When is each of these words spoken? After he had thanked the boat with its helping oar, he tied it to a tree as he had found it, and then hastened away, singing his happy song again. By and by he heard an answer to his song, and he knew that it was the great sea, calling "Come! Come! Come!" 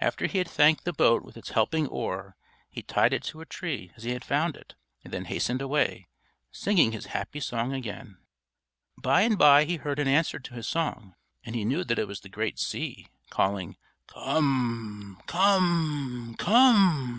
After 0.00 0.26
he 0.26 0.38
had 0.38 0.48
thanked 0.48 0.84
the 0.84 0.92
boat 0.92 1.22
with 1.22 1.36
its 1.36 1.50
helping 1.50 1.86
oar, 1.86 2.34
he 2.68 2.82
tied 2.82 3.12
it 3.12 3.22
to 3.26 3.40
a 3.40 3.46
tree 3.46 3.92
as 3.94 4.02
he 4.02 4.10
had 4.10 4.24
found 4.24 4.56
it, 4.56 4.74
and 5.04 5.12
then 5.12 5.26
hastened 5.26 5.62
away, 5.62 6.08
singing 6.50 6.90
his 6.90 7.06
happy 7.14 7.38
song 7.38 7.72
again. 7.72 8.16
By 9.00 9.20
and 9.20 9.38
by 9.38 9.66
he 9.66 9.76
heard 9.76 10.00
an 10.00 10.08
answer 10.08 10.40
to 10.40 10.54
his 10.54 10.66
song, 10.66 11.14
and 11.44 11.54
he 11.54 11.64
knew 11.64 11.84
that 11.84 11.96
it 12.00 12.08
was 12.08 12.22
the 12.22 12.28
great 12.28 12.58
sea, 12.58 13.06
calling 13.30 13.76
"Come! 14.08 15.22
Come! 15.28 16.34
Come!" 16.40 17.16